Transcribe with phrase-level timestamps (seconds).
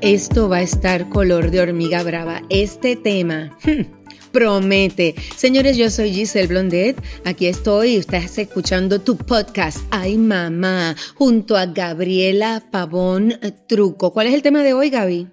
[0.00, 2.42] Esto va a estar color de hormiga brava.
[2.50, 5.16] Este tema hmm, promete.
[5.34, 7.02] Señores, yo soy Giselle Blondet.
[7.24, 7.96] Aquí estoy.
[7.96, 9.78] Estás escuchando tu podcast.
[9.90, 10.94] Ay, mamá.
[11.16, 13.34] Junto a Gabriela Pavón
[13.66, 14.12] Truco.
[14.12, 15.26] ¿Cuál es el tema de hoy, Gaby?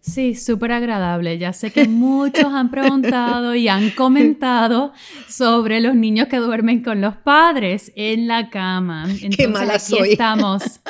[0.00, 1.38] Sí, súper agradable.
[1.38, 4.92] Ya sé que muchos han preguntado y han comentado
[5.28, 9.04] sobre los niños que duermen con los padres en la cama.
[9.04, 10.80] Entonces, Qué mala aquí estamos.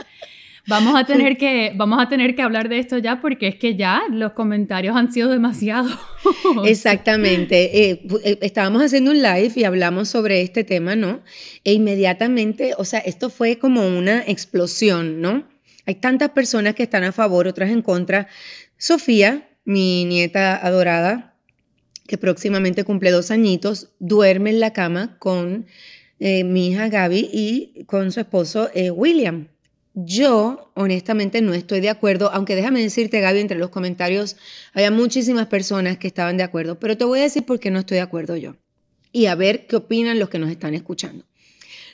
[0.69, 3.77] Vamos a tener que, vamos a tener que hablar de esto ya porque es que
[3.77, 5.89] ya los comentarios han sido demasiado.
[6.64, 7.90] Exactamente.
[7.90, 11.23] Eh, eh, estábamos haciendo un live y hablamos sobre este tema, ¿no?
[11.64, 15.45] E inmediatamente, o sea, esto fue como una explosión, ¿no?
[15.87, 18.26] Hay tantas personas que están a favor, otras en contra.
[18.76, 21.37] Sofía, mi nieta adorada,
[22.09, 25.67] que próximamente cumple dos añitos, duerme en la cama con
[26.18, 29.48] eh, mi hija Gaby y con su esposo William.
[29.99, 34.37] Yo, honestamente, no estoy de acuerdo, aunque déjame decirte, Gaby, entre los comentarios
[34.75, 37.79] había muchísimas personas que estaban de acuerdo, pero te voy a decir por qué no
[37.79, 38.57] estoy de acuerdo yo.
[39.11, 41.25] Y a ver qué opinan los que nos están escuchando.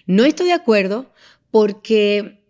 [0.04, 1.12] No estoy de acuerdo
[1.52, 2.41] porque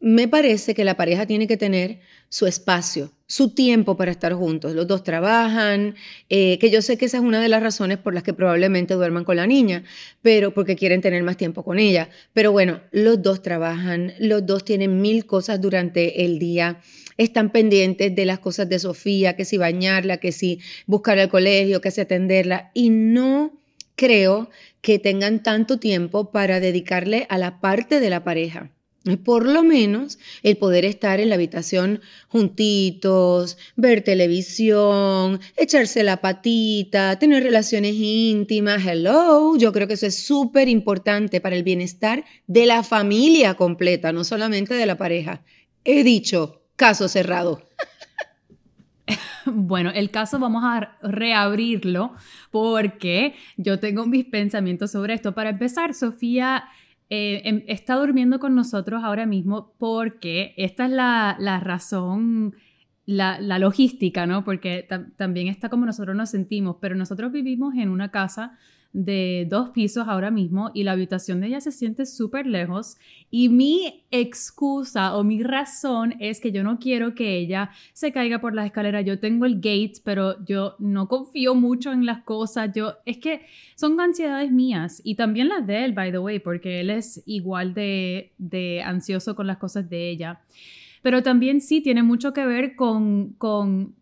[0.00, 4.74] me parece que la pareja tiene que tener su espacio, su tiempo para estar juntos.
[4.74, 5.94] Los dos trabajan,
[6.28, 8.94] eh, que yo sé que esa es una de las razones por las que probablemente
[8.94, 9.84] duerman con la niña,
[10.22, 12.10] pero porque quieren tener más tiempo con ella.
[12.32, 16.80] Pero bueno, los dos trabajan, los dos tienen mil cosas durante el día,
[17.16, 21.80] están pendientes de las cosas de Sofía, que si bañarla, que si buscar al colegio,
[21.80, 23.58] que si atenderla, y no
[23.94, 24.50] creo
[24.82, 28.70] que tengan tanto tiempo para dedicarle a la parte de la pareja.
[29.24, 37.18] Por lo menos el poder estar en la habitación juntitos, ver televisión, echarse la patita,
[37.18, 42.66] tener relaciones íntimas, hello, yo creo que eso es súper importante para el bienestar de
[42.66, 45.42] la familia completa, no solamente de la pareja.
[45.84, 47.62] He dicho, caso cerrado.
[49.48, 52.14] Bueno, el caso vamos a reabrirlo
[52.50, 55.36] porque yo tengo mis pensamientos sobre esto.
[55.36, 56.64] Para empezar, Sofía
[57.08, 62.54] eh, em, está durmiendo con nosotros ahora mismo porque esta es la, razón,
[63.04, 64.44] la, logística, ¿no?
[64.44, 64.86] Porque
[65.16, 68.58] también está como nosotros nos sentimos, pero nosotros vivimos en una casa
[68.96, 72.96] de dos pisos ahora mismo y la habitación de ella se siente súper lejos
[73.30, 78.40] y mi excusa o mi razón es que yo no quiero que ella se caiga
[78.40, 79.04] por las escaleras.
[79.04, 82.70] Yo tengo el gate, pero yo no confío mucho en las cosas.
[82.74, 83.42] Yo es que
[83.74, 87.74] son ansiedades mías y también las de él, by the way, porque él es igual
[87.74, 90.40] de, de ansioso con las cosas de ella.
[91.02, 93.94] Pero también sí tiene mucho que ver con, con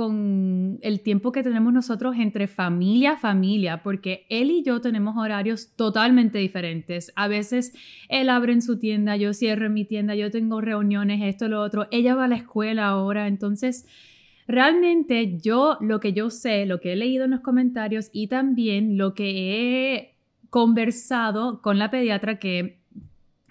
[0.00, 5.14] con el tiempo que tenemos nosotros entre familia a familia, porque él y yo tenemos
[5.18, 7.12] horarios totalmente diferentes.
[7.16, 7.74] A veces
[8.08, 11.60] él abre en su tienda, yo cierro en mi tienda, yo tengo reuniones, esto, lo
[11.60, 11.86] otro.
[11.90, 13.86] Ella va a la escuela ahora, entonces
[14.48, 18.96] realmente yo lo que yo sé, lo que he leído en los comentarios y también
[18.96, 20.16] lo que he
[20.48, 22.79] conversado con la pediatra que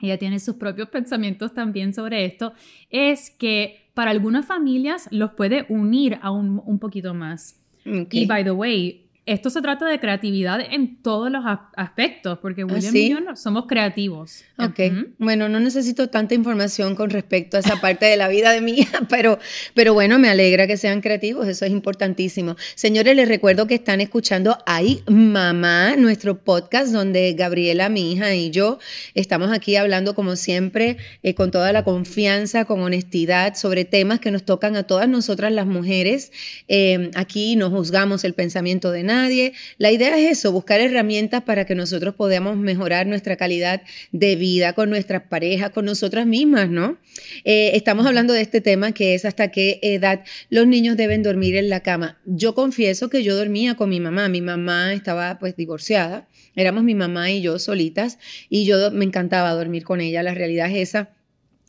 [0.01, 2.53] ella tiene sus propios pensamientos también sobre esto,
[2.89, 7.59] es que para algunas familias los puede unir aún un poquito más.
[7.83, 11.43] Y by the way, esto se trata de creatividad en todos los
[11.77, 14.43] aspectos, porque ¿Ah, William y yo somos creativos.
[14.57, 14.79] Ok,
[15.19, 18.71] bueno, no necesito tanta información con respecto a esa parte de la vida de mi
[18.71, 19.37] hija, pero,
[19.75, 22.55] pero bueno, me alegra que sean creativos, eso es importantísimo.
[22.73, 28.49] Señores, les recuerdo que están escuchando Ay Mamá, nuestro podcast donde Gabriela, mi hija y
[28.49, 28.79] yo
[29.13, 34.31] estamos aquí hablando como siempre eh, con toda la confianza, con honestidad sobre temas que
[34.31, 36.31] nos tocan a todas nosotras las mujeres.
[36.67, 39.18] Eh, aquí no juzgamos el pensamiento de nadie
[39.77, 43.81] La idea es eso, buscar herramientas para que nosotros podamos mejorar nuestra calidad
[44.11, 46.97] de vida con nuestras parejas, con nosotras mismas, ¿no?
[47.43, 51.55] Eh, estamos hablando de este tema que es hasta qué edad los niños deben dormir
[51.55, 52.19] en la cama.
[52.25, 54.29] Yo confieso que yo dormía con mi mamá.
[54.29, 56.27] Mi mamá estaba pues divorciada.
[56.55, 58.19] Éramos mi mamá y yo solitas
[58.49, 60.23] y yo me encantaba dormir con ella.
[60.23, 61.09] La realidad es esa.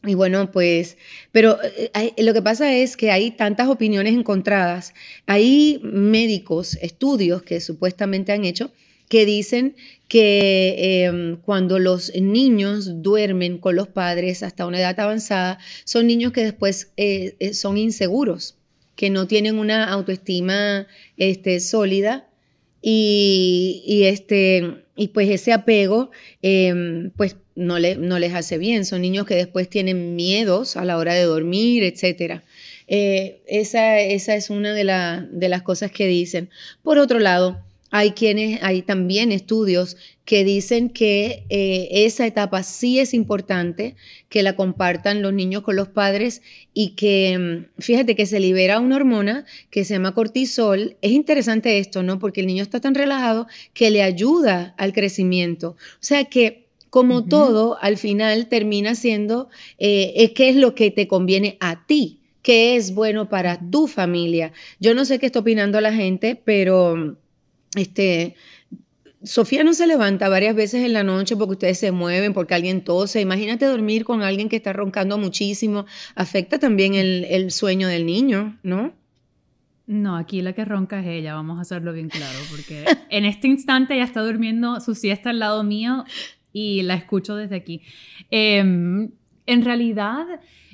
[0.03, 0.97] Y bueno, pues,
[1.31, 4.95] pero eh, lo que pasa es que hay tantas opiniones encontradas.
[5.27, 8.71] Hay médicos, estudios que supuestamente han hecho
[9.11, 9.75] que dicen
[10.07, 16.33] que em, cuando los niños duermen con los padres hasta una edad avanzada, son niños
[16.33, 18.55] que después eh, eh, son inseguros,
[18.95, 20.87] que no tienen una autoestima
[21.17, 22.30] este, sólida
[22.83, 26.11] y, y, este, y pues ese apego,
[26.43, 28.85] em, pues no, no les hace bien.
[28.85, 32.43] Son niños que después tienen miedos a la hora de dormir, etc.
[32.87, 34.85] Eh, esa, esa, es una de,
[35.31, 36.51] de, las cosas que dicen.
[36.83, 43.01] Por otro lado, hay quienes, hay también estudios que dicen que eh, esa etapa sí
[43.01, 43.97] es importante,
[44.29, 46.41] que la compartan los niños con los padres
[46.73, 50.97] y que, mm, fíjate que se libera una hormona que se llama cortisol.
[51.03, 52.21] Es interesante esto, ¿no?
[52.21, 55.71] Porque el niño está tan relajado que le ayuda al crecimiento.
[55.71, 59.49] O sea que como todo, al final termina siendo
[59.79, 64.53] eh, qué es lo que te conviene a ti, qué es bueno para tu familia.
[64.81, 67.17] Yo no sé qué está opinando la gente, pero
[67.75, 68.37] este,
[69.23, 72.83] Sofía no se levanta varias veces en la noche porque ustedes se mueven, porque alguien
[72.83, 73.21] tose.
[73.21, 75.85] Imagínate dormir con alguien que está roncando muchísimo.
[76.15, 78.95] Afecta también el, sueño del niño, ¿no?
[79.87, 83.49] No, aquí la que ronca es ella, vamos a hacerlo bien claro, porque en este
[83.49, 86.05] instante ella está durmiendo su siesta al lado mío
[86.53, 87.83] y la escucho desde aquí.
[88.31, 89.11] Em,
[89.47, 90.27] en realidad,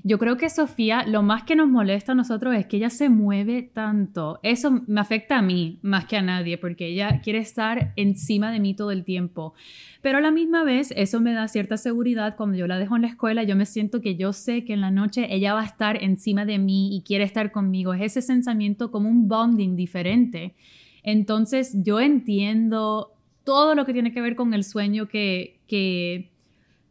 [0.06, 3.08] yo creo que Sofía, lo más que nos molesta a nosotros es que ella se
[3.08, 4.38] mueve tanto.
[4.44, 8.60] Eso me afecta a mí más que a nadie, porque ella quiere estar encima de
[8.60, 9.54] mí todo el tiempo.
[10.02, 12.36] Pero a la misma vez, eso me da cierta seguridad.
[12.36, 14.80] Cuando yo la dejo en la escuela, yo me siento que yo sé que en
[14.80, 17.92] la noche ella va a estar encima de mí y quiere estar conmigo.
[17.92, 20.54] Es ese pensamiento como un bonding diferente.
[21.02, 23.12] Entonces, yo entiendo
[23.42, 26.30] todo lo que tiene que ver con el sueño que, que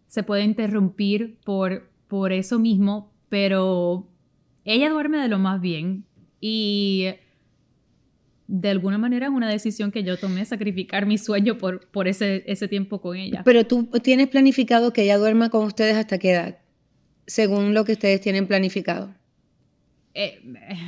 [0.08, 4.08] se puede interrumpir por por eso mismo, pero
[4.64, 6.06] ella duerme de lo más bien
[6.40, 7.08] y
[8.48, 12.44] de alguna manera es una decisión que yo tomé, sacrificar mi sueño por, por ese,
[12.46, 13.42] ese tiempo con ella.
[13.44, 16.60] Pero tú tienes planificado que ella duerma con ustedes hasta qué edad,
[17.26, 19.14] según lo que ustedes tienen planificado.
[20.14, 20.42] Eh,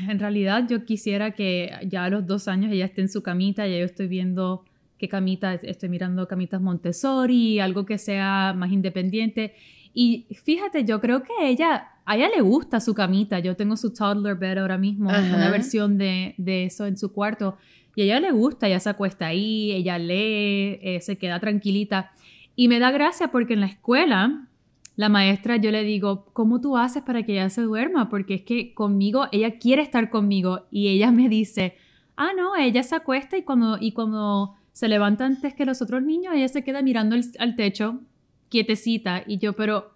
[0.08, 3.68] en realidad yo quisiera que ya a los dos años ella esté en su camita,
[3.68, 4.64] ya yo estoy viendo
[4.98, 9.54] qué camita, estoy mirando camitas Montessori, algo que sea más independiente.
[9.94, 13.40] Y fíjate, yo creo que ella, a ella le gusta su camita.
[13.40, 17.58] Yo tengo su toddler bed ahora mismo, una versión de, de, eso en su cuarto.
[17.96, 22.12] Y a ella le gusta, ella se acuesta ahí, ella lee, eh, se queda tranquilita.
[22.56, 24.48] Y me da gracia porque en la escuela,
[24.96, 28.10] la maestra, yo le digo, ¿cómo tú haces para que ella se duerma?
[28.10, 30.68] Porque es que conmigo, ella quiere estar conmigo.
[30.72, 31.76] Y ella me dice,
[32.16, 36.04] ah, no, ella se acuesta y cuando, y cuando se levanta antes que los otros
[36.04, 38.02] niños, ella se queda mirando al techo
[38.50, 39.24] quietecita.
[39.28, 39.92] Y yo, pero,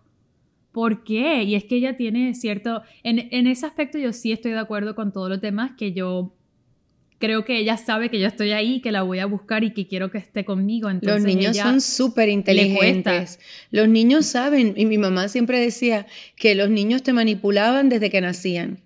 [0.71, 1.43] ¿por qué?
[1.43, 4.95] Y es que ella tiene cierto, en, en ese aspecto yo sí estoy de acuerdo
[4.95, 6.33] con todos los demás, que yo
[7.21, 9.87] creo que ella sabe que yo estoy ahí, que la voy a buscar y que
[9.87, 10.89] quiero que esté conmigo.
[10.89, 13.39] Entonces los niños son súper inteligentes.
[13.69, 18.19] Los niños saben, y mi mamá siempre decía que los niños te manipulaban desde que
[18.19, 18.81] nacían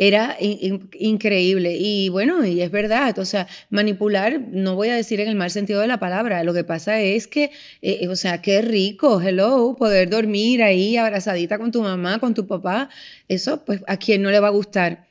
[0.00, 1.76] era increíble.
[1.78, 5.50] Y bueno, y es verdad, o sea, manipular, no voy a decir en el mal
[5.50, 7.50] sentido de la palabra, lo que pasa es que,
[7.82, 12.46] eh, o sea, qué rico, hello, poder dormir ahí abrazadita con tu mamá, con tu
[12.46, 12.88] papá,
[13.28, 15.06] eso pues a quien no le va a gustar.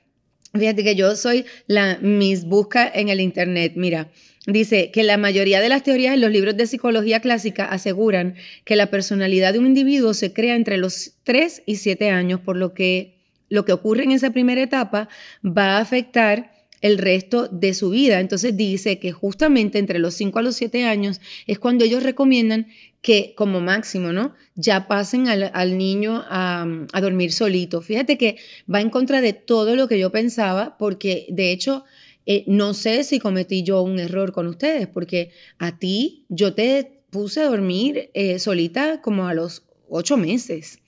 [0.57, 4.09] Fíjate que yo soy la mis busca en el internet, mira.
[4.47, 8.33] Dice que la mayoría de las teorías en los libros de psicología clásica aseguran
[8.65, 12.57] que la personalidad de un individuo se crea entre los 3 y 7 años, por
[12.57, 13.18] lo que
[13.49, 15.09] lo que ocurre en esa primera etapa
[15.43, 16.51] va a afectar
[16.81, 18.19] el resto de su vida.
[18.19, 22.67] Entonces dice que justamente entre los 5 a los 7 años es cuando ellos recomiendan
[23.01, 24.33] que como máximo, ¿no?
[24.55, 26.67] Ya pasen al, niño a,
[27.01, 27.81] dormir solito.
[27.81, 28.37] Fíjate que
[28.73, 31.85] va en contra de todo lo que yo pensaba, porque de hecho
[32.25, 37.01] eh, no sé si cometí yo un error con ustedes, porque a ti yo te
[37.09, 40.79] puse a dormir eh, solita como a los 8 meses,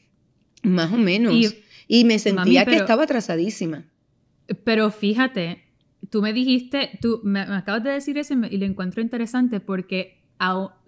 [0.63, 1.33] más o menos.
[2.05, 3.85] Me sentía que estaba atrasadísima.
[4.63, 5.63] Pero fíjate,
[6.09, 10.21] tú me dijiste, tú me, acabas de decir eso y, lo encuentro interesante porque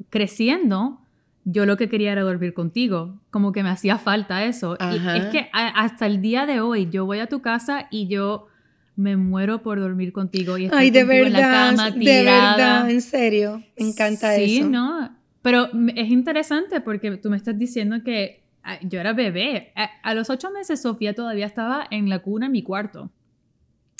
[0.10, 1.02] creciendo,
[1.46, 4.78] yo lo que quería era dormir contigo, como que me hacía falta eso.
[4.80, 8.48] Y es que hasta el día de hoy yo voy a tu casa y yo
[8.96, 13.02] me muero por dormir contigo y Ay, de verdad, en la cama De verdad, en
[13.02, 14.46] serio, me encanta eso.
[14.46, 18.43] Sí, no, pero es interesante porque tú me estás diciendo que
[18.82, 19.74] yo era bebé.
[19.76, 23.12] A, los ocho meses Sofía todavía estaba en la cuna en mi cuarto.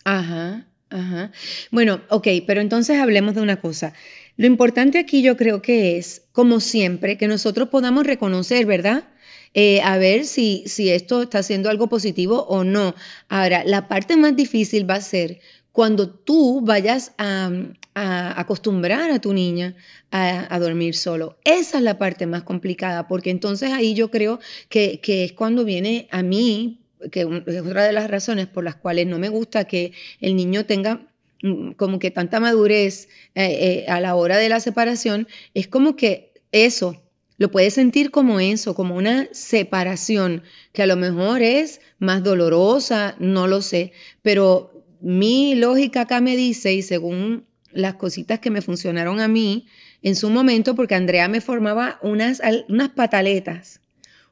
[0.04, 1.32] Ajá, ajá.
[1.72, 3.94] Bueno, ok, pero entonces hablemos de una cosa.
[4.36, 9.06] Lo importante aquí yo creo que es, como siempre, que nosotros podamos reconocer, ¿verdad?
[9.54, 12.96] Eh, a ver si, si esto está haciendo algo positivo o no.
[13.30, 15.40] Ahora, la parte más difícil va a ser
[15.74, 17.52] cuando tú vayas a,
[17.96, 19.76] acostumbrar a tu niña
[20.12, 21.38] a, dormir solo.
[21.44, 24.40] Esa es la parte más complicada, porque entonces ahí yo creo
[24.70, 26.80] que, es cuando viene a mí,
[27.12, 30.66] que es otra de las razones por las cuales no me gusta que el niño
[30.66, 31.08] tenga
[31.42, 35.96] mm, como que tanta madurez eh, eh, a la hora de la separación, es como
[35.96, 37.02] que eso,
[37.38, 43.16] lo puedes sentir como eso, como una separación, que a lo mejor es más dolorosa,
[43.20, 48.62] no lo sé, pero mi lógica acá me dice, y según las cositas que me
[48.62, 49.68] funcionaron a mí
[50.02, 53.82] en su momento, porque Andrea me formaba unas, unas pataletas,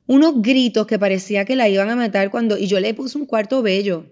[0.07, 3.25] unos gritos que parecía que la iban a matar cuando, y yo le puse un
[3.25, 4.05] cuarto bello,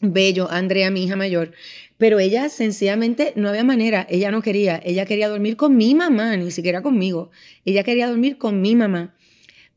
[0.00, 1.50] bello, Andrea, mi hija mayor,
[1.96, 6.36] pero ella sencillamente no había manera, ella no quería, ella quería dormir con mi mamá,
[6.36, 7.32] ni siquiera conmigo,
[7.64, 9.16] ella quería dormir con mi mamá.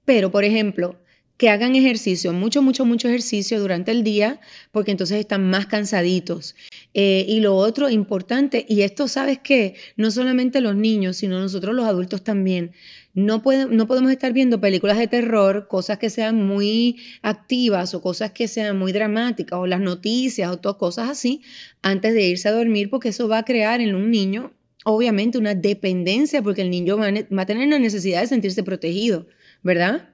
[0.05, 0.97] Pero, por ejemplo,
[1.41, 4.39] que hagan ejercicio, mucho, mucho, mucho ejercicio durante el día,
[4.71, 6.53] porque entonces están más cansaditos.
[6.93, 11.73] Eh, y lo otro importante, y esto sabes que no solamente los niños, sino nosotros
[11.73, 12.73] los adultos también,
[13.15, 18.33] no, no podemos estar viendo películas de terror, cosas que sean muy activas o cosas
[18.33, 21.41] que sean muy dramáticas o las noticias o todas cosas así
[21.81, 24.53] antes de irse a dormir, porque eso va a crear en un niño
[24.85, 29.25] obviamente una dependencia, porque el niño va a tener la necesidad de sentirse protegido,
[29.63, 30.10] ¿verdad?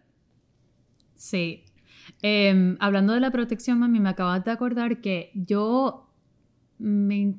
[1.17, 1.63] Sí.
[2.21, 6.09] Em, hablando de la protección, mami, me acabas de acordar que yo
[6.79, 7.33] me,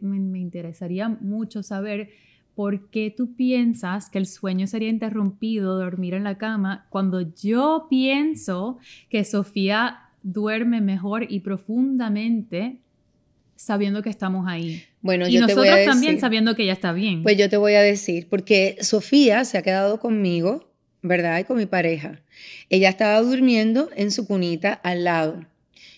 [0.00, 2.10] me, interesaría mucho saber
[2.54, 7.86] por qué tú piensas que el sueño sería interrumpido dormir en la cama cuando yo
[7.88, 12.80] pienso que Sofía duerme mejor y profundamente
[13.54, 14.82] sabiendo que estamos ahí.
[15.02, 17.22] Bueno, y yo nosotros te voy a también sabiendo que ella está bien.
[17.22, 20.67] Pues yo te voy a decir, porque Sofía se ha quedado conmigo
[21.02, 21.46] ¿verdad?
[21.46, 22.22] Con mi pareja.
[22.68, 25.46] Ella estaba durmiendo en su cunita al lado.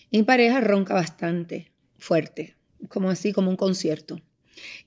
[0.09, 2.55] Y mi pareja ronca bastante fuerte,
[2.89, 4.21] como así, como un concierto.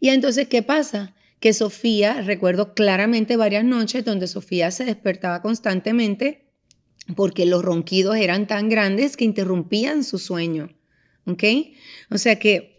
[0.01, 1.15] Y entonces, ¿qué pasa?
[1.41, 6.45] Que Sofía, recuerdo claramente varias noches donde Sofía se despertaba constantemente
[7.17, 10.71] porque los ronquidos eran tan grandes que interrumpían su sueño.
[11.27, 11.43] ¿Ok?
[12.11, 12.74] O sea que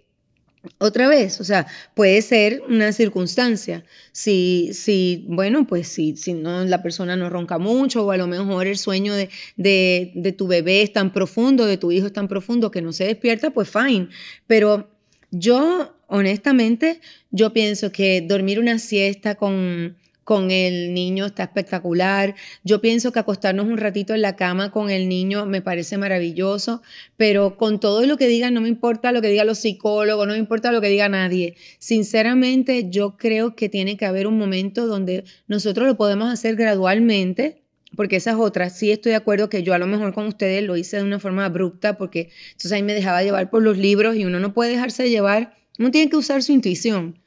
[0.77, 3.83] otra vez, o sea, puede ser una circunstancia.
[4.11, 8.27] Si, si bueno, pues si, si no, la persona no ronca mucho o a lo
[8.27, 12.13] mejor el sueño de, de, de tu bebé es tan profundo, de tu hijo es
[12.13, 14.09] tan profundo que no se despierta, pues fine.
[14.47, 14.89] Pero
[15.31, 22.35] yo, honestamente, yo pienso que dormir una siesta con con el niño está espectacular.
[22.63, 26.81] Yo pienso que acostarnos un ratito en la cama con el niño me parece maravilloso,
[27.15, 30.33] pero con todo lo que digan, no me importa lo que digan los psicólogos, no
[30.33, 31.55] me importa lo que diga nadie.
[31.77, 37.61] Sinceramente, yo creo que tiene que haber un momento donde nosotros lo podemos hacer gradualmente.
[37.95, 40.75] Porque esas otras, sí estoy de acuerdo que yo a lo mejor con ustedes lo
[40.75, 44.25] hice de una forma abrupta, porque entonces ahí me dejaba llevar por los libros y
[44.25, 47.17] uno no puede dejarse llevar, uno tiene que usar su intuición.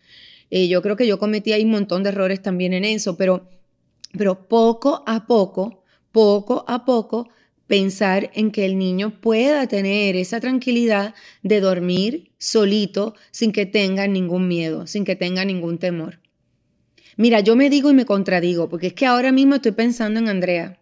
[0.51, 3.49] Eh, yo creo que yo cometí ahí un montón de errores también en eso, pero,
[4.17, 7.29] pero poco a poco, poco a poco,
[7.67, 14.09] pensar en que el niño pueda tener esa tranquilidad de dormir solito sin que tenga
[14.09, 16.19] ningún miedo, sin que tenga ningún temor.
[17.17, 20.29] Mira, yo me digo y me contradigo, porque es que ahora mismo estoy pensando en
[20.29, 20.81] Andrea.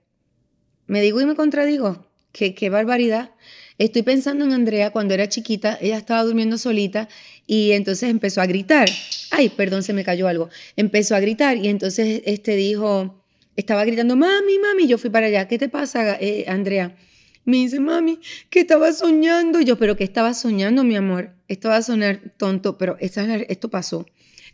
[0.87, 2.07] Me digo y me contradigo.
[2.31, 3.31] Qué, qué barbaridad.
[3.79, 7.09] Estoy pensando en Andrea cuando era chiquita, ella estaba durmiendo solita
[7.47, 8.89] y entonces empezó a gritar.
[9.31, 10.49] Ay, perdón, se me cayó algo.
[10.77, 13.23] Empezó a gritar y entonces este dijo,
[13.57, 15.49] estaba gritando, mami, mami, yo fui para allá.
[15.49, 16.97] ¿Qué te pasa, eh, Andrea?
[17.45, 18.19] Me dice, mami,
[18.51, 19.61] que estaba soñando.
[19.61, 21.31] Y yo, pero ¿qué estaba soñando, mi amor?
[21.49, 24.07] Esto va a sonar tonto, pero esto pasó.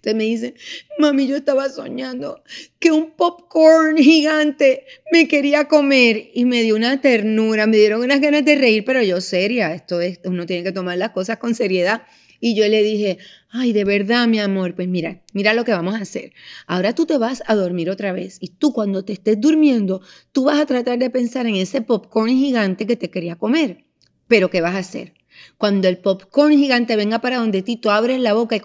[0.03, 0.55] Entonces me dice,
[0.99, 2.43] mami, yo estaba soñando
[2.81, 8.21] que un popcorn gigante me quería comer y me dio una ternura, me dieron unas
[8.21, 11.55] ganas de reír, pero yo seria, esto es, uno tiene que tomar las cosas con
[11.55, 12.03] seriedad.
[12.45, 13.19] Y yo le dije,
[13.51, 16.33] ay, de verdad, mi amor, pues mira, mira lo que vamos a hacer.
[16.67, 20.47] Ahora tú te vas a dormir otra vez y tú cuando te estés durmiendo, tú
[20.47, 23.85] vas a tratar de pensar en ese popcorn gigante que te quería comer.
[24.27, 25.15] Pero ¿qué vas a hacer?
[25.57, 28.63] Cuando el popcorn gigante venga para donde ti, tú abres la boca y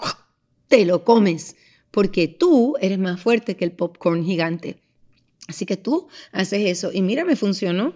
[0.68, 1.56] te lo comes,
[1.92, 4.82] porque tú eres más fuerte que el popcorn gigante.
[5.48, 6.90] Así que tú haces eso.
[6.92, 7.94] Y mira, me funcionó.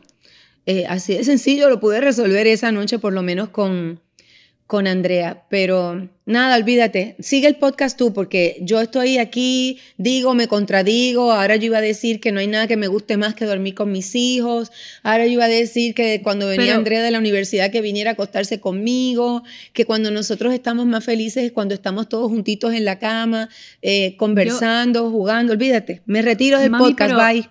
[0.67, 3.99] Eh, así de sencillo lo pude resolver esa noche, por lo menos con,
[4.71, 5.43] con Andrea.
[5.49, 11.57] Pero nada, olvídate, sigue el podcast tú, porque yo estoy aquí, digo, me contradigo, ahora
[11.57, 13.91] yo iba a decir que no hay nada que me guste más que dormir con
[13.91, 14.71] mis hijos,
[15.03, 18.13] ahora yo iba a decir que cuando venía Andrea de la universidad que viniera a
[18.13, 22.97] acostarse conmigo, que cuando nosotros estamos más felices es cuando estamos todos juntitos en la
[22.97, 23.49] cama,
[23.81, 27.49] eh, conversando, jugando, olvídate, me retiro del podcast, bye.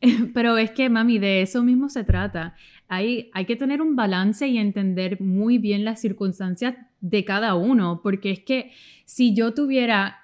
[0.34, 2.56] Pero es que, mami, de eso mismo se trata
[2.88, 8.30] hay, que tener un balance y entender muy bien las circunstancias de cada uno, porque
[8.30, 8.72] es que
[9.04, 10.16] si yo tuviera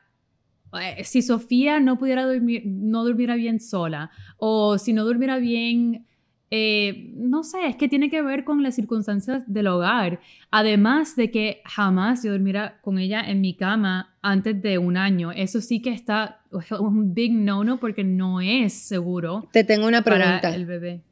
[0.80, 6.06] eh, si Sofía no pudiera dormir, no durmiera bien sola, o si no durmiera bien,
[6.50, 10.21] eh, no sé, es que tiene que ver con las circunstancias del hogar.
[10.50, 15.33] Además de que jamás yo durmiera con ella en mi cama antes de un año.
[15.33, 16.42] Eso sí que está
[16.78, 19.49] un big no-no porque no es seguro.
[19.52, 20.40] Te tengo una pregunta.
[20.42, 21.02] Para el bebé.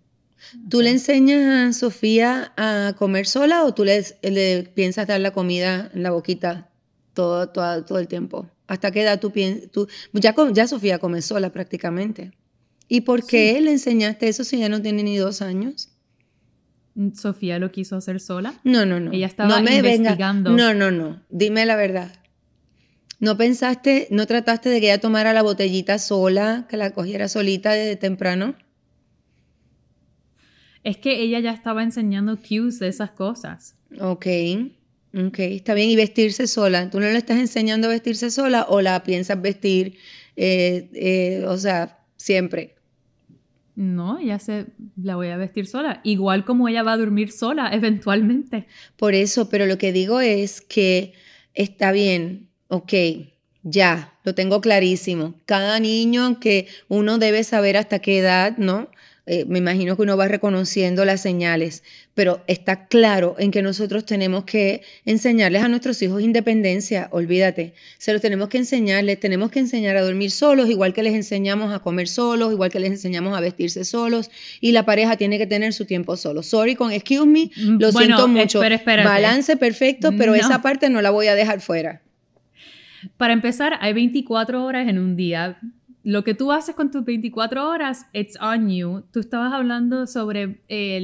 [0.68, 5.32] ¿Tú le enseñas a Sofía a comer sola o tú le, le piensas dar la
[5.32, 6.72] comida en la boquita?
[7.14, 8.48] todo, todo, todo el tiempo.
[8.66, 9.68] ¿Hasta qué edad tú piensas?
[10.12, 12.32] Ya, ya Sofía come sola prácticamente.
[12.88, 15.90] ¿Y por qué le enseñaste eso si ya no tiene ni dos años?
[17.14, 18.54] Sofía lo quiso hacer sola.
[18.64, 19.12] No, no, no.
[19.12, 20.50] Ella estaba investigando.
[20.50, 21.22] No, no, no.
[21.30, 22.12] Dime la verdad.
[23.18, 27.72] ¿No pensaste, no trataste de que ella tomara la botellita sola, que la cogiera solita
[27.72, 28.56] desde temprano?
[30.84, 33.76] Es que ella ya estaba enseñando cues de esas cosas.
[34.00, 34.26] Ok,
[35.14, 35.90] ok, está bien.
[35.90, 36.90] ¿Y vestirse sola?
[36.90, 39.98] ¿Tú no le estás enseñando a vestirse sola o la piensas vestir,
[40.36, 42.74] eh, eh, o sea, siempre?
[43.74, 44.66] No, ya se
[45.02, 48.66] la voy a vestir sola, igual como ella va a dormir sola eventualmente.
[48.96, 51.14] Por eso, pero lo que digo es que
[51.54, 52.92] está bien, ok,
[53.62, 55.34] ya, lo tengo clarísimo.
[55.46, 58.88] Cada niño que uno debe saber hasta qué edad, ¿no?
[59.24, 64.04] Eh, me imagino que uno va reconociendo las señales, pero está claro en que nosotros
[64.04, 69.60] tenemos que enseñarles a nuestros hijos independencia, olvídate, se los tenemos que enseñarles, tenemos que
[69.60, 73.36] enseñar a dormir solos, igual que les enseñamos a comer solos, igual que les enseñamos
[73.36, 74.28] a vestirse solos,
[74.60, 76.42] y la pareja tiene que tener su tiempo solo.
[76.42, 78.60] Sorry con excuse me, mm, lo siento mucho.
[78.60, 82.02] Balance perfecto, pero esa parte no la voy a dejar fuera.
[83.16, 85.58] Para empezar, hay 24 horas en un día
[86.04, 89.04] lo que tú haces con tus 24 horas, it's on you.
[89.12, 91.00] Tú estabas hablando sobre eh,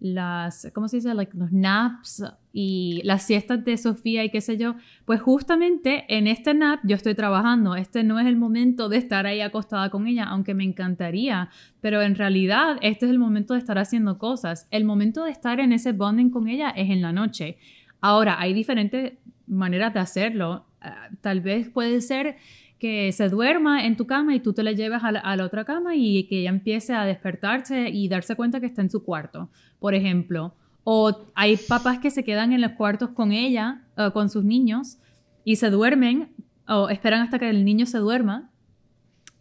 [0.00, 1.12] las, ¿cómo se dice?
[1.14, 4.76] los naps y las siestas de Sofía y qué sé yo.
[5.04, 7.76] Pues justamente en este nap yo estoy trabajando.
[7.76, 11.50] Este no es el momento de estar ahí acostada con ella, aunque me encantaría.
[11.82, 14.68] Pero en realidad este es el momento de estar haciendo cosas.
[14.70, 17.58] El momento de estar en ese bonding con ella es en la noche.
[18.00, 20.64] Ahora, hay diferentes maneras de hacerlo.
[20.80, 22.36] Ah, tal vez puede ser
[22.80, 25.94] que se duerma en tu cama y tú te la llevas a la, otra cama
[25.94, 29.94] y que ella empiece a despertarse y darse cuenta que está en su cuarto, por
[29.94, 30.54] ejemplo.
[30.82, 34.98] O hay papás que se quedan en los cuartos con ella, uh, con sus niños,
[35.44, 36.30] y se duermen
[36.66, 38.50] o esperan hasta que el niño se duerma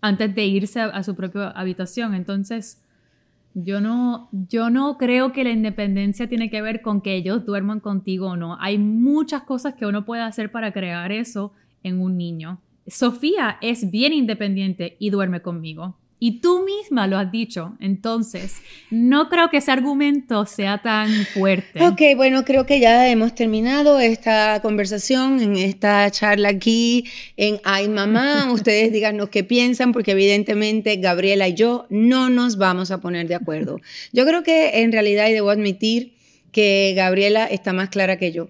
[0.01, 2.15] antes de irse a, su propia habitación.
[2.15, 2.83] Entonces,
[3.53, 7.79] yo no, yo no creo que la independencia tiene que ver con que ellos duerman
[7.79, 8.57] contigo o no.
[8.59, 12.59] Hay muchas cosas que uno puede hacer para crear eso en un niño.
[12.89, 15.95] Sofía es bien independiente y duerme conmigo.
[16.21, 18.57] Y tú misma lo has dicho, entonces
[18.91, 21.81] no creo que ese argumento sea tan fuerte.
[21.81, 27.05] Ok, bueno, creo que ya hemos terminado esta conversación, en esta charla aquí
[27.37, 28.51] en Ay Mamá.
[28.51, 33.35] Ustedes díganos qué piensan, porque evidentemente Gabriela y yo no nos vamos a poner de
[33.35, 33.79] acuerdo.
[34.11, 36.15] Yo creo que en realidad, y debo admitir
[36.51, 38.49] que Gabriela está más clara que yo,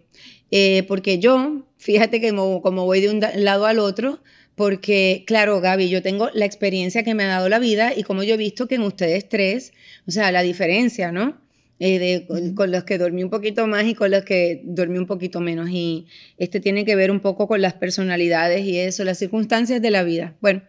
[0.51, 4.19] eh, porque yo fíjate que como, voy de un lado al otro,
[4.55, 8.23] porque claro, Gaby, yo tengo la experiencia que me ha dado la vida y como
[8.23, 9.71] yo he visto que en ustedes tres,
[10.05, 11.37] o sea, la diferencia, ¿no?
[11.81, 15.05] Eh, de, con, los que dormí un poquito más y con los que dormí un
[15.05, 15.69] poquito menos.
[15.69, 16.07] Y
[16.37, 20.03] este tiene que ver un poco con las personalidades y eso, las circunstancias de la
[20.03, 20.35] vida.
[20.41, 20.61] Bueno,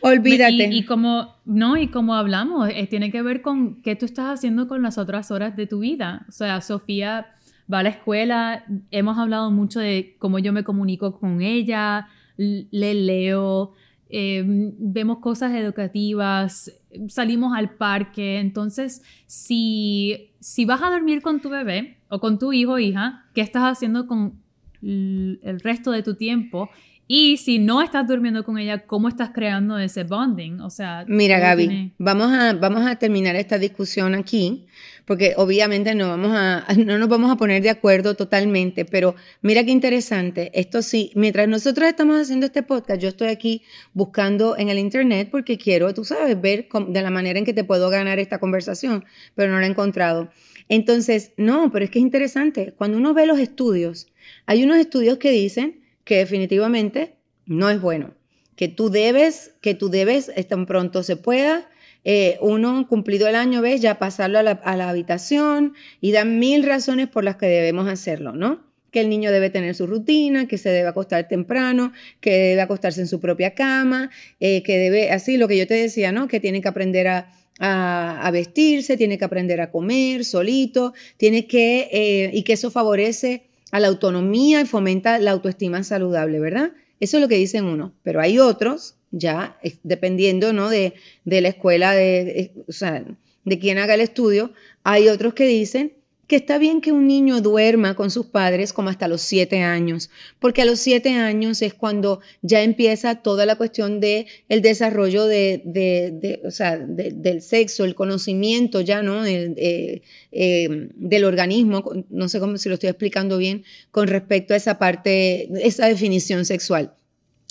[0.00, 0.68] olvídate.
[0.72, 4.66] Y, como, no, y como hablamos, eh, tiene que ver con qué tú estás haciendo
[4.66, 6.26] con las otras horas de tu vida.
[6.28, 7.28] O sea, Sofía
[7.72, 12.94] va a la escuela, hemos hablado mucho de cómo yo me comunico con ella, le
[12.94, 13.72] leo,
[14.08, 16.72] em, vemos cosas educativas,
[17.08, 18.40] salimos al parque.
[18.40, 23.26] Entonces, si, si vas a dormir con tu bebé o con tu hijo o hija,
[23.34, 24.40] ¿qué estás haciendo con
[24.82, 26.70] el resto de tu tiempo?
[27.12, 30.60] Y si no estás durmiendo con ella, ¿cómo estás creando ese bonding?
[30.60, 34.68] O sea, mira, Gaby, vamos, a, vamos a terminar esta discusión aquí
[35.06, 39.64] porque obviamente no, vamos a, no nos vamos a poner de acuerdo totalmente, pero mira
[39.64, 44.68] qué interesante, esto sí, mientras nosotros estamos haciendo este podcast, yo estoy aquí buscando en
[44.68, 48.20] el internet porque quiero, tú sabes, ver de la manera en que te puedo ganar
[48.20, 50.30] esta conversación, pero no la he encontrado.
[50.68, 54.06] Entonces, no, pero es que es interesante, cuando uno ve los estudios,
[54.46, 58.14] hay unos estudios que dicen que definitivamente no es bueno,
[58.56, 61.68] que tú debes, que tú debes, tan pronto se pueda,
[62.04, 67.08] eh, uno, cumplido el año, ves, ya pasarlo a la, habitación y dan mil razones
[67.08, 68.64] por las que debemos hacerlo, ¿no?
[68.90, 73.02] Que el niño debe tener su rutina, que se debe acostar temprano, que debe acostarse
[73.02, 74.10] en su propia cama,
[74.40, 76.26] eh, que debe, así lo que yo te decía, ¿no?
[76.26, 82.30] Que tiene que aprender a, vestirse, tiene que aprender a comer solito, tiene que, eh,
[82.32, 86.72] y que eso favorece a la autonomía y fomenta la autoestima saludable, ¿verdad?
[87.00, 90.68] Eso es lo que dicen uno, pero hay otros ya dependiendo ¿no?
[90.68, 93.04] de, la escuela, de, o sea,
[93.44, 94.52] de quien haga el estudio,
[94.84, 95.94] hay otros que dicen
[96.30, 100.10] que está bien que un niño duerma con sus padres como hasta los siete años,
[100.38, 105.24] porque a los siete años es cuando ya empieza toda la cuestión de el desarrollo
[105.26, 109.26] de, o sea, del sexo, el conocimiento ya, ¿no?
[109.26, 114.56] Eh, eh, del organismo, no sé cómo si lo estoy explicando bien, con respecto a
[114.56, 116.94] esa parte, esa definición sexual.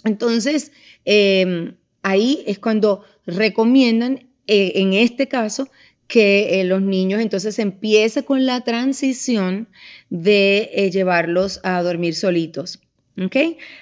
[0.05, 0.71] Entonces,
[1.03, 5.67] em, ahí es cuando recomiendan, eh, en este caso,
[6.10, 9.69] que eh, los niños entonces empiece con la transición
[10.10, 12.80] de eh, llevarlos a dormir solitos.
[13.24, 13.36] ¿Ok?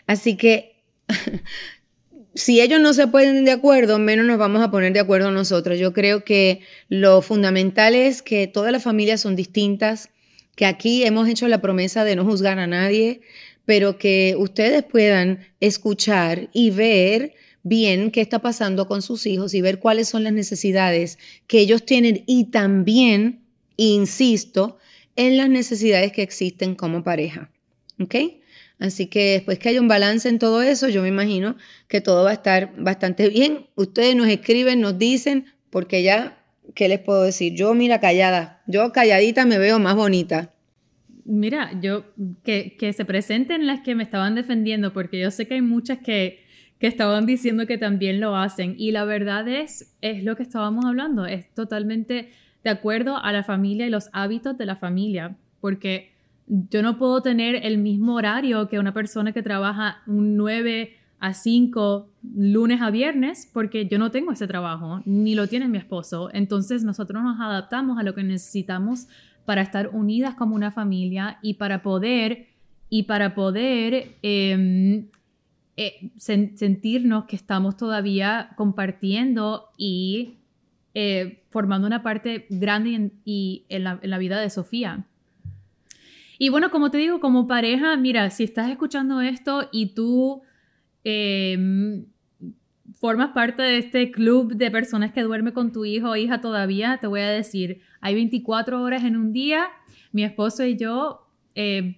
[0.07, 0.75] Así que
[2.35, 5.79] si ellos no se ponen de acuerdo, menos nos vamos a poner de acuerdo nosotros.
[5.79, 6.59] Yo creo que
[6.89, 10.09] lo fundamental es que todas las familias son distintas,
[10.57, 13.21] que aquí hemos hecho la promesa de no juzgar a nadie,
[13.63, 17.35] pero que ustedes puedan escuchar y ver
[17.67, 21.85] bien qué está pasando con sus hijos y ver cuáles son las necesidades que ellos
[21.85, 23.41] tienen y también,
[23.75, 24.77] insisto,
[25.15, 27.51] en las necesidades que existen como pareja.
[27.99, 28.15] ¿Ok?
[28.79, 32.23] Así que después que haya un balance en todo eso, yo me imagino que todo
[32.23, 33.67] va a estar bastante bien.
[33.75, 36.37] Ustedes nos escriben, nos dicen, porque ya,
[36.75, 37.53] ¿qué les puedo decir?
[37.55, 40.53] Yo, mira, callada, yo calladita me veo más bonita.
[41.25, 42.05] Mira, yo,
[42.43, 45.97] que, que se presenten las que me estaban defendiendo, porque yo sé que hay muchas
[45.97, 46.45] que,
[46.79, 48.75] que estaban diciendo que también lo hacen.
[48.77, 52.31] Y la verdad es, es lo que estábamos hablando, es totalmente
[52.63, 56.11] de acuerdo a la familia y los hábitos de la familia, porque
[56.47, 61.33] yo no puedo tener el mismo horario que una persona que trabaja un 9 a
[61.33, 66.29] 5 lunes a viernes, porque yo no tengo ese trabajo, ni lo tiene mi esposo.
[66.33, 69.07] Entonces nosotros nos adaptamos a lo que necesitamos
[69.45, 72.47] para estar unidas como una familia y para poder,
[72.89, 75.07] y para poder em,
[75.79, 80.39] eh, sentirnos que estamos todavía compartiendo y
[80.95, 85.05] eh, formando una parte grande en, y en, la, vida de Sofía.
[86.39, 90.41] Y bueno, como te digo, como pareja, mira, si estás escuchando esto y tú
[91.03, 92.07] em,
[92.95, 96.97] formas parte de este club de personas que duerme con tu hijo o hija todavía,
[96.99, 99.67] te voy a decir, hay 24 horas en un día,
[100.11, 101.97] mi esposo y yo eh,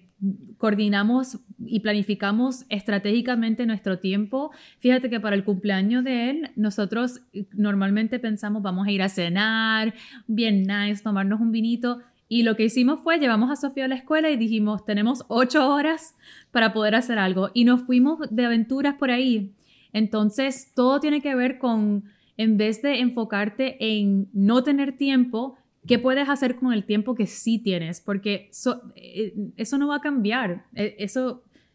[0.58, 4.50] coordinamos y planificamos estratégicamente nuestro tiempo.
[4.78, 7.20] Fíjate que para el cumpleaños de él, nosotros
[7.52, 9.94] normalmente pensamos vamos a ir a cenar,
[10.26, 12.00] bien nice, tomarnos un vinito.
[12.28, 15.68] Y lo que hicimos fue llevamos a Sofía a la escuela y dijimos, tenemos ocho
[15.68, 16.14] horas
[16.52, 17.50] para poder hacer algo.
[17.54, 19.52] Y nos fuimos de aventuras por ahí.
[19.92, 22.04] Entonces, todo tiene que ver con,
[22.36, 27.26] en vez de enfocarte en no tener tiempo, ¿qué puedes hacer con el tiempo que
[27.26, 28.00] sí tienes?
[28.00, 28.50] Porque
[28.94, 30.66] eh, eso no va a cambiar.
[30.74, 30.96] E,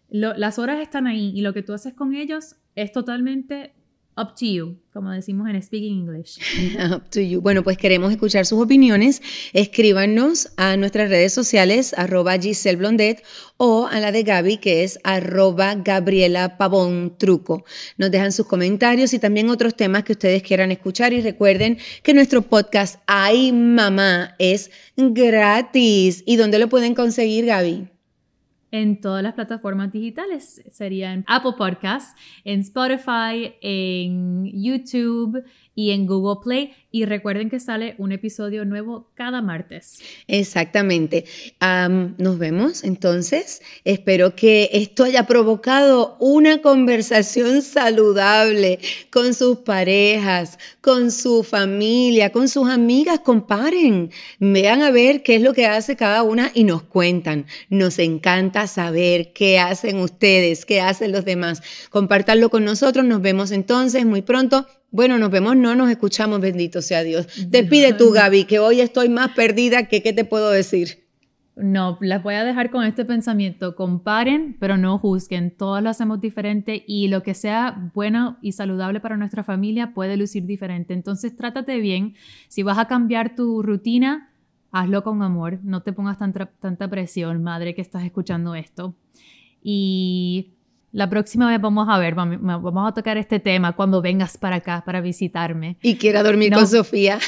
[0.09, 3.73] las horas están ahí y lo que tú haces con ellos es totalmente
[4.17, 6.39] Up to you, como decimos en Speaking English.
[6.89, 7.41] Up to you.
[7.41, 9.21] Bueno, pues queremos escuchar sus opiniones.
[9.51, 13.25] Escríbanos a nuestras redes sociales, arroba Giselle Blondet
[13.57, 17.65] o a la de Gaby, que es arroba Gabriela Pavón Truco.
[17.97, 21.11] Nos dejan sus comentarios y también otros temas que ustedes quieran escuchar.
[21.11, 26.23] Y recuerden que nuestro podcast Ay Mamá es gratis.
[26.25, 27.94] ¿Y dónde lo pueden conseguir, Gaby?
[28.71, 30.63] En todas las plataformas digitales.
[30.71, 35.43] Serían Apple Podcasts, en Spotify, en YouTube
[35.75, 36.73] y en Google Play.
[36.89, 39.99] Y recuerden que sale un episodio nuevo cada martes.
[40.27, 41.25] Exactamente.
[41.59, 43.61] nos vemos entonces.
[43.83, 48.79] Espero que esto haya provocado una conversación saludable
[49.11, 53.19] con sus parejas, con su familia, con sus amigas.
[53.19, 57.45] Comparen, vean a ver qué es lo que hace cada una y nos cuentan.
[57.69, 61.61] Nos encanta saber qué hacen ustedes, qué hacen los demás.
[61.89, 63.03] Compártanlo con nosotros.
[63.03, 64.65] Nos vemos entonces muy pronto.
[64.95, 67.27] Bueno, nos vemos, no nos escuchamos, bendito sea Dios.
[67.49, 71.03] Despide tú, Gaby, que hoy estoy más perdida que qué te puedo decir.
[71.57, 73.75] No, las voy a dejar con este pensamiento.
[73.75, 75.51] Comparen, pero no juzguen.
[75.51, 80.15] Todos lo hacemos diferente y lo que sea bueno y saludable para nuestra familia puede
[80.15, 80.93] lucir diferente.
[80.93, 82.15] Entonces, trátate bien.
[82.47, 84.31] Si vas a cambiar tu rutina,
[84.71, 85.59] hazlo con amor.
[85.61, 88.95] No te pongas tanta, tanta presión, madre, que estás escuchando esto.
[89.61, 90.54] Y
[90.95, 94.81] la próxima vez vamos a ver, vamos a tocar este tema cuando vengas para acá
[94.85, 95.75] para visitarme.
[95.81, 97.19] Y quiera dormir con Sofía.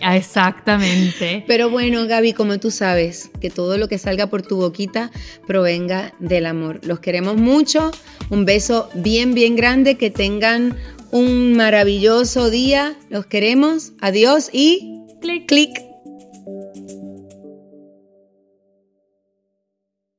[0.00, 1.44] Ah, exactamente.
[1.46, 5.10] Pero bueno, Gaby, como tú sabes, que todo lo que salga por tu boquita
[5.46, 6.80] provenga del amor.
[6.84, 7.90] Los queremos mucho.
[8.30, 9.98] Un beso bien, bien grande.
[9.98, 10.78] Que tengan
[11.10, 12.96] un maravilloso día.
[13.10, 13.92] Los queremos.
[14.00, 15.91] Adiós y clic, clic.